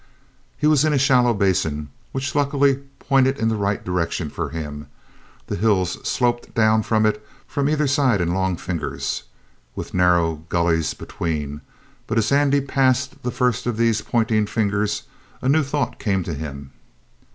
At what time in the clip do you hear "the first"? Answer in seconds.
13.21-13.67